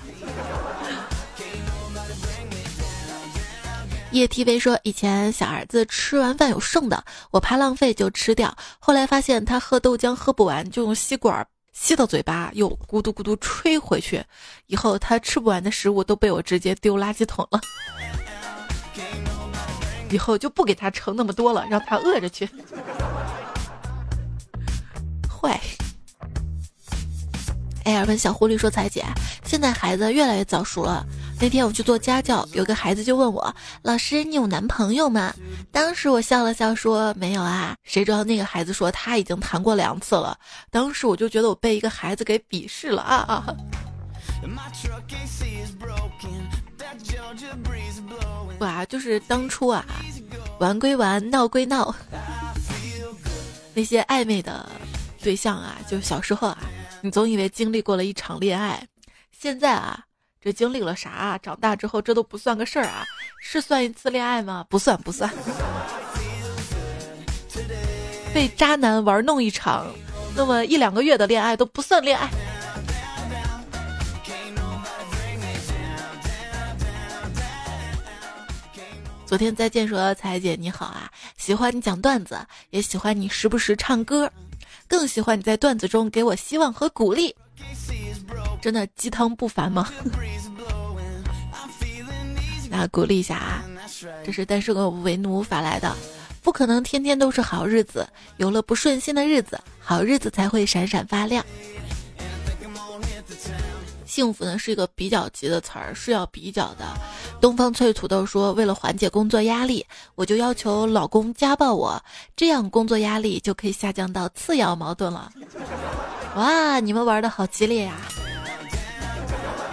[4.12, 8.57] 叶 TV 说：“以前小儿子吃完饭有剩的，我怕浪费就吃掉。
[8.79, 11.46] 后来发现他喝豆浆喝不完，就用吸管。”
[11.79, 14.25] 吸到嘴巴，又咕嘟咕嘟吹回去，
[14.67, 17.61] 以后他吃不完的食物都被我直接丢垃圾桶了。
[20.11, 22.49] 以后就不给他盛那么多了，让他饿着去。
[25.29, 25.61] 坏。
[27.85, 29.05] 艾尔问小狐狸说：“彩姐，
[29.45, 31.07] 现在孩子越来越早熟了。
[31.38, 35.35] 那天我去做家教，有个孩子就问我：‘老师，你有男朋友吗？’
[35.70, 40.37] 当时我笑了笑说：‘没有啊。’谁知道那个孩子说他已经谈过两次了。
[40.70, 43.46] 当时我就觉得我被一个孩子给鄙视了啊啊！
[48.61, 49.85] 哇，就是当初啊，
[50.59, 51.94] 玩归玩，闹归闹，
[53.75, 54.66] 那些暧昧的
[55.22, 56.59] 对象啊，就小时候啊。”
[57.03, 58.83] 你总以为经历过了一场恋爱，
[59.31, 60.03] 现在啊，
[60.47, 61.11] 这经历了啥？
[61.11, 61.39] 啊？
[61.39, 63.05] 长大之后这都不算个事儿啊？
[63.41, 64.65] 是算一次恋爱吗？
[64.71, 65.29] 不算，不算。
[68.33, 69.93] 被渣男玩弄一场，
[70.37, 72.31] 那么一两个月的恋爱都不算恋爱。
[79.27, 82.39] 昨天再见说彩姐你好啊，喜欢你讲段子，
[82.71, 84.31] 也喜欢你时不时唱歌，
[84.87, 87.35] 更喜欢你在段子中给我希望和鼓励，
[88.61, 89.91] 真的鸡汤不凡吗？
[92.69, 93.65] 那鼓励一下啊，
[94.25, 95.95] 这是单身狗为奴发来的，
[96.43, 98.07] 不可能天天都是好日子，
[98.39, 101.45] 有了不顺心的日子，好日子才会闪闪发亮。
[104.16, 106.87] 幸福呢是一个比较级的词儿，是要比较的。
[107.38, 112.02] 东方翠土豆说：“为了缓解工作压力，我就要求老公家暴我，
[112.35, 115.31] 这样工作压力就可以下降到次要矛盾了。”
[116.35, 117.92] 哇，你们玩的好激烈呀！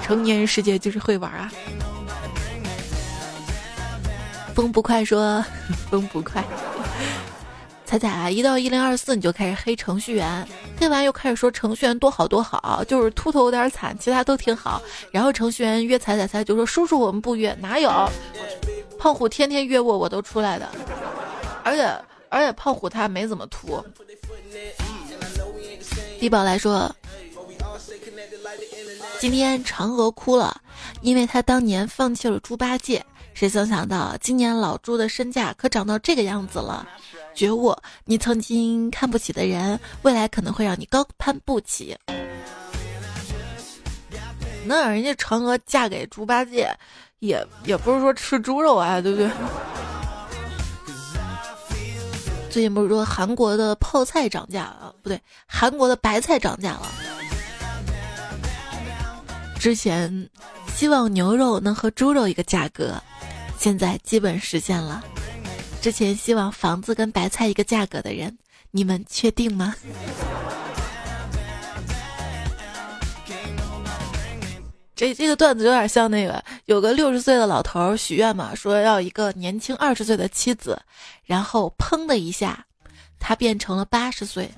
[0.03, 1.49] 成年人世界就是会玩啊。
[4.53, 5.41] 风不快说
[5.89, 6.43] ：“风不快。”
[7.93, 10.47] 彩彩啊，一到一零二四你就开始黑程序员，
[10.79, 14.82] 黑完又开始说程序员多好多好，就是秃头有点惨，其他都挺好。
[15.12, 17.91] 然后程序员约彩彩，彩就说叔叔我们不约，哪有？
[18.97, 20.67] 胖虎天天约我，我都出来的。
[21.63, 21.84] 而且
[22.29, 23.79] 而且胖虎他没怎么秃。
[26.19, 26.91] 低宝来说，
[29.19, 30.60] 今天嫦娥哭了，
[31.01, 36.88] 因为他当年放弃了猪八戒，谁曾想到今年老猪的身价可长到这个样子了。
[37.34, 41.98] 觉悟，你曾经看不起的人，未来可能会让你高攀不起。
[44.65, 46.74] 能让人家嫦娥嫁给猪八戒，
[47.19, 49.30] 也也不是说吃猪肉啊，对不对？
[52.50, 56.88] 最近不是说韩国的泡菜涨价了，不对，韩国的白菜涨价了。
[59.60, 60.30] 之前
[60.76, 63.02] 希望牛肉能和猪肉一个价格，
[63.58, 65.04] 现在基本实现了。
[65.84, 68.38] 之前希望房子跟白菜一个价格的人，
[68.72, 69.76] 你们确定吗？
[74.96, 80.82] 这这个段子有点像那个，有个六十岁的老头许愿嘛，说要一个年轻二十岁的妻子，
[81.26, 82.65] 然后砰的一下，
[83.19, 84.50] 他变成了八十岁。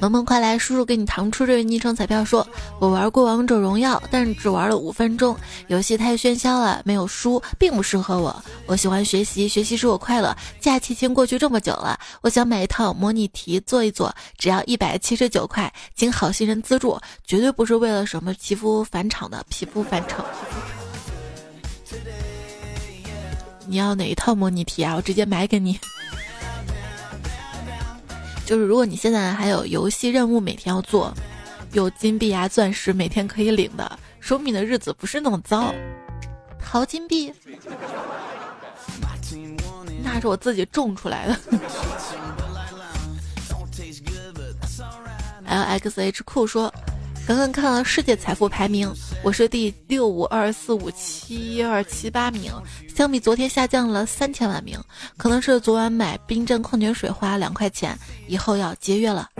[0.00, 2.22] 萌萌，快来，叔叔给你糖出这位昵称彩票。
[2.22, 2.46] 说
[2.78, 5.34] 我玩过王者荣耀，但只玩了五分钟，
[5.68, 8.44] 游戏太喧嚣了，没有输，并不适合我。
[8.66, 10.36] 我喜欢学习，学习使我快乐。
[10.60, 20.24] 假期已经过去这么久了，我想买一套模拟题做一做，只要一百七十九块，请好心人资助，绝对不是为了什么皮肤返场的皮肤返场。
[23.66, 24.94] 你要哪一套模拟题啊？
[24.96, 25.80] 我直接买给你。
[28.44, 31.12] 就是如果你现在还有游戏任务每天要做，
[31.72, 35.74] 有金币啊、钻石每天可以领的，说明你的日子不是那么糟。
[36.60, 37.32] 淘金币，
[40.02, 41.36] 那是我自己种出来的。
[45.46, 46.72] L X H 酷说。
[47.26, 52.52] 刚刚看了世界财富排名，我是第六五二四五七二七八名，
[52.94, 54.78] 相比昨天下降了三千万名，
[55.16, 59.30] 可能是昨晚买冰镇矿泉水花两块钱，以后要节约了。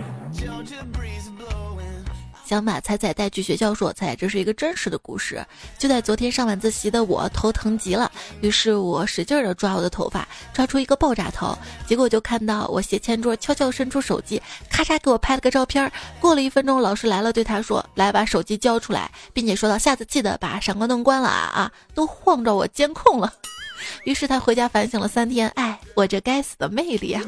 [2.45, 5.43] 想把彩彩带去学校说彩彩，这是一个真实的故事。
[5.79, 15.91] 就在昨天上晚自习的我头疼极了，于是我使劲的抓我的头发，抓出一个爆炸头，结果就看到我斜前桌悄悄伸出手机，咔嚓给我拍了个照片。
[16.19, 23.33] 过了一分钟，老师来了，对他说：“来把手机交出来，并且说到下次记得把闪光灯关了啊啊！”都晃着我监控了。
[24.05, 27.23] 于是他回家反省了三天，哎，我这该死的魅力啊！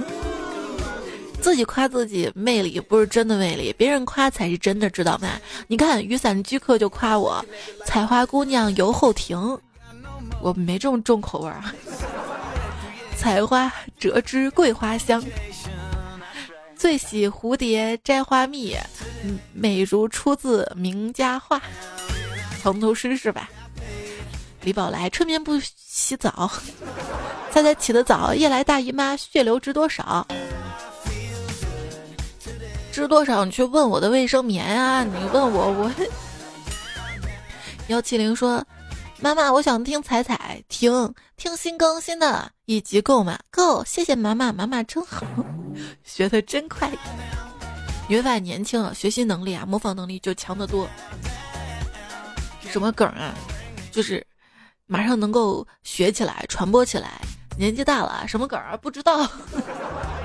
[1.41, 5.30] 自己夸自己魅力不是真的魅力，别人夸才是真的，知道吗？
[5.67, 7.43] 你看雨伞居客就夸我，
[7.86, 9.60] 采花姑娘游后庭，
[10.41, 11.73] 我没这么重口味啊。
[13.17, 15.23] 采花折枝桂花香，
[16.75, 18.75] 最喜蝴蝶摘花蜜，
[19.54, 21.62] 美如出自名家画，
[22.62, 23.50] 藏头诗是吧。
[24.63, 26.52] 李宝来春眠不洗澡，
[27.52, 30.27] 猜猜起得早，夜来大姨妈血流值多少？
[32.98, 33.45] 值多少？
[33.45, 35.04] 你去问我的卫生棉啊！
[35.04, 35.91] 你问我，我
[37.89, 38.65] 幺七零说，
[39.19, 43.37] 妈妈，我想听彩彩，听听新更新的一集够吗？
[43.52, 45.23] 够，谢谢妈妈，妈妈真好，
[46.04, 46.91] 学的真快。
[48.10, 50.87] 你会发年轻，学习能力啊，模仿能力就强得多。
[52.62, 53.31] 什么梗啊？
[53.91, 54.25] 就是
[54.87, 57.21] 马上能够学起来，传播起来。
[57.60, 58.75] 年纪大了，什么梗啊？
[58.75, 59.29] 不知道。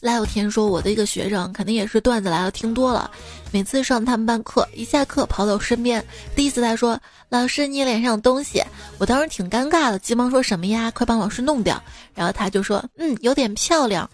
[0.00, 3.10] 赖有田说：“我的一个学生，肯定也是段子来了听多了。
[3.50, 8.62] 每次上他们班课，一下课跑到我身边，第一次他说：‘老师，你脸上有东西。’
[8.98, 10.90] 我当时挺尴尬的，急忙说什么呀？
[10.90, 11.82] 快帮老师弄掉。
[12.14, 14.08] 然后他就说：‘嗯，有点漂亮。’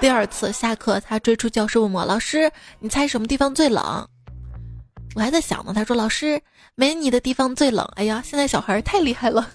[0.00, 4.08] 第二次下课，他追出教室问我：‘老师，你猜什么地方最冷？’
[5.16, 5.72] 我还在想呢。
[5.74, 6.40] 他说：‘老师，
[6.76, 9.50] 没你的地方最冷。’哎呀，现在小孩太厉害了。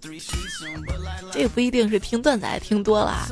[1.30, 3.28] 这不一定是听段子还听多了。”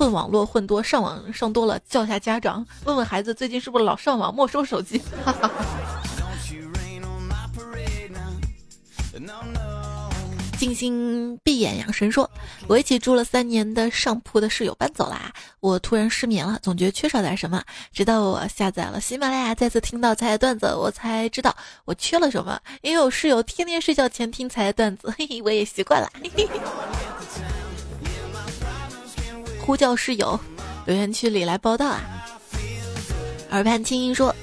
[0.00, 4.98] 混网络混多，上网上多了，叫下家长，问问孩子最近是不是老上网，没收手机。
[10.56, 12.30] 静心闭眼养神说
[12.66, 15.30] ：“我一起住了三年的上铺的室友搬走啦，
[15.60, 17.62] 我突然失眠了，总觉得缺少点什么。
[17.92, 22.58] 直到我下载了喜马拉雅，再次听到彩段子，我才知道我缺了什么。
[22.80, 26.48] 因为我室友天天睡觉前听彩段子，嘿嘿，我也习惯了。”嘿嘿
[29.60, 30.38] 呼叫室友，
[30.86, 32.00] 留言区里来报道啊！
[33.50, 34.34] 耳畔轻音说：“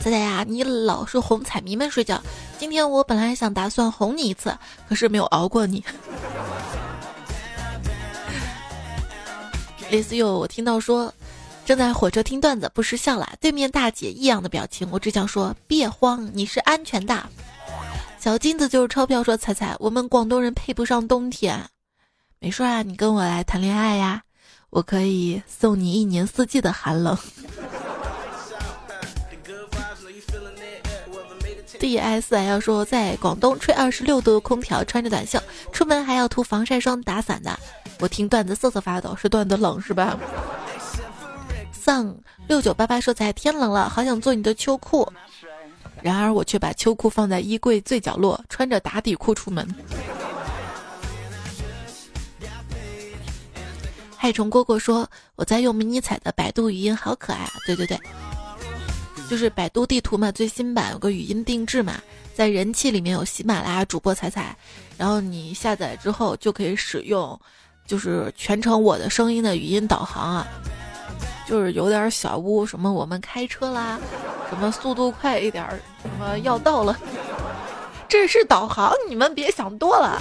[0.00, 2.22] 仔仔呀，你老是哄彩迷们睡觉。
[2.58, 4.56] 今天我本来想打算哄你一次，
[4.88, 5.82] 可是没有熬过你。”
[9.90, 11.12] 类似于我听到说
[11.64, 13.28] 正在火车听段子，不识笑了。
[13.40, 17.26] 对面大姐异样的表情，我只想说别慌，你是安全的。
[18.18, 21.64] 小金子就是钞票说：“彩彩，我们广东人配不上冬天。”
[22.38, 24.22] 没事啊，你跟我来谈恋爱呀。
[24.70, 27.16] 我可以送你一年四季的寒冷。
[31.78, 35.40] D S L 说，在广东吹二十六度空调，穿着短袖
[35.72, 37.58] 出门还要涂防晒霜、打伞的。
[38.00, 40.18] 我听段子瑟瑟发抖，是段子冷是吧？
[41.72, 42.14] 丧
[42.48, 45.10] 六九八八说，在天冷了，好想做你的秋裤，
[46.02, 49.66] 然而我却把秋裤放在衣柜最角落，穿着打底裤出门。
[54.16, 57.98] 害虫蝈蝈说：“我在用迷你彩的百度语音，好可爱啊！”对对对，
[59.28, 62.00] 就是百度地图嘛，最新版有个语音定制嘛，
[62.34, 64.56] 在人气里面有喜马拉雅主播彩彩，
[64.96, 67.38] 然后你下载之后就可以使用，
[67.86, 70.46] 就是全程我的声音的语音导航啊，
[71.46, 74.00] 就是有点小屋，什么我们开车啦，
[74.48, 75.64] 什么速度快一点，
[76.02, 76.98] 什么要到了，
[78.08, 80.20] 这是导航，你们别想多了。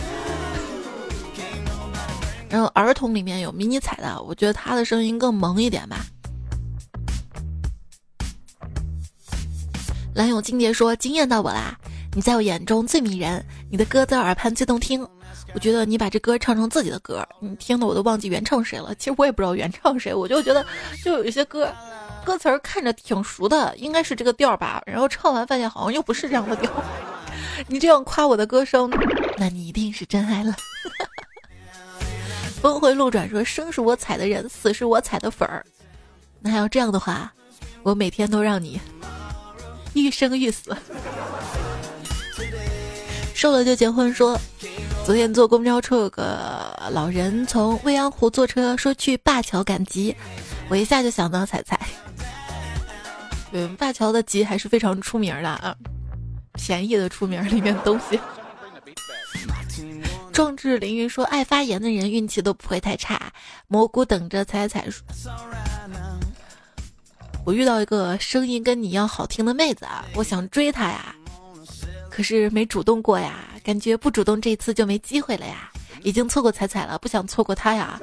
[2.55, 6.05] 然后儿童里面有迷你彩的，我觉得他的声音更萌一点吧。
[10.13, 11.77] 蓝永金蝶说：“惊艳到我啦！
[12.13, 15.05] 你在我眼中最迷人，你的歌在耳畔最动听。
[15.53, 18.95] 我觉得你把这歌唱成自己的歌，你听的我都忘记原唱谁了。
[18.95, 20.65] 其实我也不知道原唱谁，我就觉得
[21.03, 21.69] 就有一些歌，
[22.23, 24.81] 歌词儿看着挺熟的，应该是这个调吧。
[24.85, 26.71] 然后唱完发现好像又不是这样的调。
[27.67, 28.89] 你这样夸我的歌声，
[29.37, 30.55] 那你一定是真爱了。”
[32.65, 35.63] 峰回路转说生是我踩的人，死是我踩的粉儿。
[36.39, 37.31] 那要这样的话，
[37.83, 38.81] 我每天都让你
[39.93, 40.75] 欲生欲死。
[43.35, 44.35] 瘦了就结婚说，
[45.05, 50.15] 昨天坐公交车，有个老人从未央湖坐车说去灞桥赶集，
[50.67, 51.79] 我一下就想到彩彩。
[53.51, 55.75] 嗯，灞桥的集还是非常出名的啊，
[56.53, 58.19] 便宜的出名里面东西。
[60.35, 63.31] 壮志凌云说：“爱发言的人运气都不会太差。”
[63.69, 65.01] 蘑菇等着彩彩说
[67.45, 71.15] ：“我遇到一个声音跟你一样好听的妹子啊，我想追她呀，
[72.11, 75.71] 可是没主动过呀，感觉不主动这次就没机会了呀。
[76.03, 77.97] 已经错过彩彩了，不想错过她呀。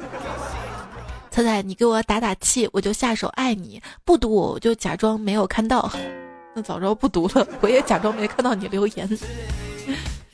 [1.31, 5.93] 彩彩，你给我打打气，我就下手爱你；不读，我就假装没有看到。
[6.57, 9.07] 那早知道不读了，我也假装没看到你留言。”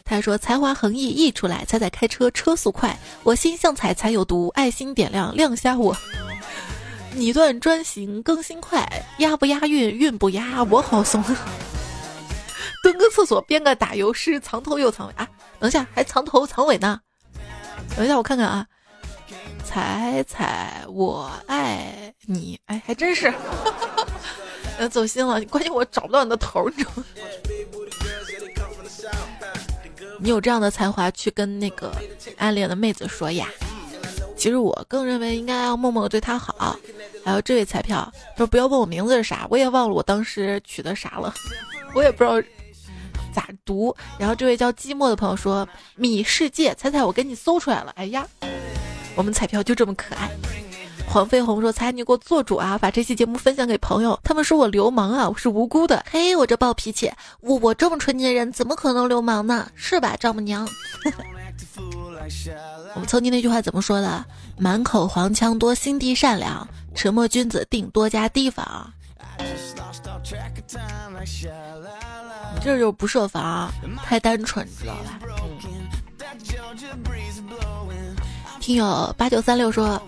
[0.08, 5.94] 他说：“才华横溢溢出来，彩彩开车车速快，我心像彩彩有毒，爱心点亮亮瞎我。
[7.12, 8.88] 你段专行更新快，
[9.18, 11.22] 押不押韵韵不押，我好怂。
[12.82, 15.28] 蹲个厕所编个打油诗，藏头又藏尾啊！
[15.60, 17.00] 等一下还藏头藏尾呢。
[17.94, 18.66] 等一下我看看啊，
[19.62, 23.30] 彩彩我爱你，哎，还真是，
[24.90, 25.38] 走心了。
[25.46, 27.04] 关键我找不到你的头，你知道吗？”
[30.18, 31.92] 你有这样的才华去跟那个
[32.36, 33.48] 暗恋的妹子说呀？
[34.36, 36.76] 其实我更认为应该要默默对她好。
[37.24, 41.34] 还有这位彩票，说不要问我名字是啥，我也忘了我当时取的啥了，
[41.94, 42.40] 我也不知道
[43.34, 43.94] 咋读。
[44.18, 47.92] 然后这位叫寂寞的朋友说米世界，彩彩我给你搜出来了。
[47.96, 48.26] 哎呀，
[49.14, 50.30] 我们彩票就这么可爱。
[51.10, 54.18] 黄飞鸿说：“猜，你给我做主啊，把这期节目分享给朋友。
[54.22, 56.04] 他们说我流氓啊，我是无辜的。
[56.10, 59.66] 嘿，我这暴脾气，我我这么纯洁的人，怎么可能流氓呢？
[59.74, 60.68] 是吧，丈母娘？”
[62.94, 64.24] 我们曾经那句话怎么说的？
[64.58, 68.92] 满口黄腔多，心地善良，沉默君子定多加提防。
[72.60, 73.72] 这就是不设防，
[74.04, 75.18] 太单纯，知道吧？
[78.60, 80.00] 听友八九三六说，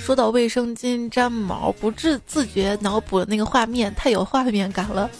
[0.00, 5.10] 说到卫生巾粘毛，不自自觉脑补的那个画面太有画面感了。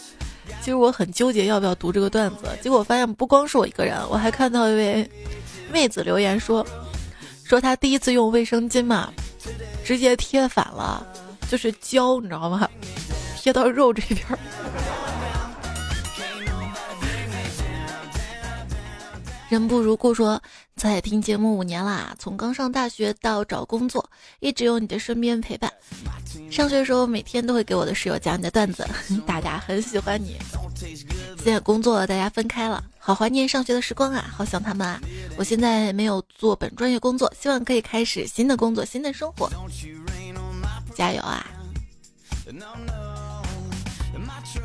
[0.60, 5.10] 其实我很纠结要不要读这个段子，结果发现不光是我一个人，我还看到一位
[5.70, 6.66] 妹子留言说，
[7.44, 9.12] 说她第一次用卫生巾嘛，
[9.84, 11.06] 直接贴反了，
[11.50, 12.68] 就是胶，你知道吗？
[13.36, 14.26] 贴到肉这边。
[19.48, 20.40] 人不如故说，
[20.76, 24.08] 在听节目五年啦，从刚上大学到找工作，
[24.40, 25.72] 一直有你的身边陪伴。
[26.50, 28.86] 上学的时候，每天都会给我的室友讲你的段子，
[29.26, 30.36] 大家很喜欢你。
[31.42, 35.00] 现在工作，大家分开了，好怀念上学的时光啊，好想他们啊！
[35.38, 39.50] 我现在没有做本专业工作，希望可以开始新的工作，新的生活。
[40.94, 41.46] 加油啊！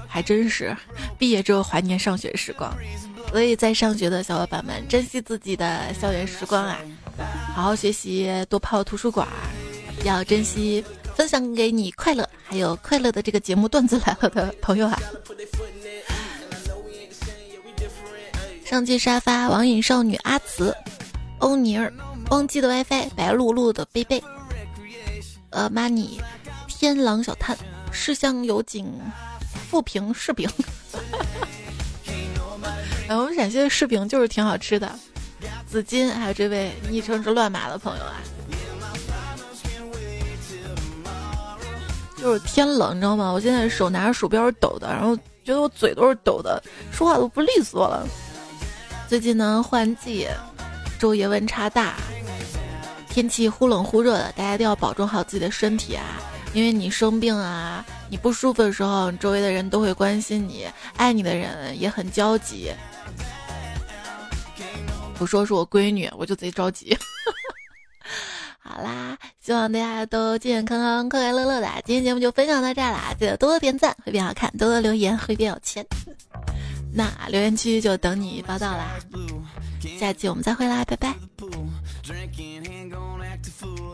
[0.08, 0.76] 还真是，
[1.18, 2.76] 毕业之后怀念上学时光。
[3.34, 6.78] 所以在上学的小伙伴们，珍惜自己的校园时光啊，
[7.56, 9.28] 好好学习，多泡图书馆，
[10.06, 15.02] 要珍惜分享给你快乐，还有快乐的这个节目段子来了的朋友啊。
[18.64, 20.72] 上期沙发，网瘾少女阿慈，
[21.40, 21.92] 欧尼尔，
[22.30, 24.24] 忘记的 WiFi，白露露的贝贝，
[25.50, 26.20] 呃，money，
[26.68, 27.58] 天狼小探，
[27.92, 28.88] 世相有景，
[29.72, 30.48] 富平柿饼。
[30.92, 31.48] 哈哈
[33.08, 34.90] 哎，我们陕西的柿饼就是挺好吃的。
[35.68, 38.16] 紫金，还有这位昵称是乱码的朋友啊，
[42.18, 43.32] 就是天冷，你知道吗？
[43.32, 48.08] 我现在手拿着鼠标抖的，然后觉得我嘴都是抖的，说话都不利索了。
[49.10, 50.28] 最近呢，换季，
[50.98, 51.96] 昼夜温差大，
[53.10, 56.06] 天气忽冷忽热的，大家都要保重好自己的身体啊。
[56.54, 62.72] 因为你生病啊，你不舒服的时候，周围的人都会关心你，爱你的人也很焦急。
[65.24, 66.94] 不说是我闺女，我就贼着急。
[68.60, 71.68] 好啦，希望大家都健健康康、快快乐乐的。
[71.86, 75.86] 今天节目就分享到这啦，记得多多点赞会变好看，多多留言会变有钱。
[76.94, 79.00] 那留言区就等你报道啦，
[79.98, 81.16] 下期我们再会啦，拜拜。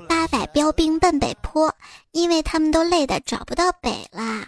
[0.08, 1.72] 八百标兵奔北坡，
[2.12, 4.48] 因为他们都累得找不到北啦。